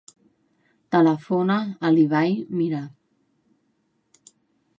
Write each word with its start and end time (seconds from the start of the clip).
Telefona 0.95 1.57
a 1.89 1.91
l'Ibai 1.99 2.33
Mira. 2.63 2.83